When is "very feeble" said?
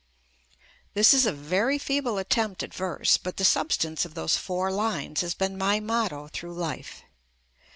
1.31-2.17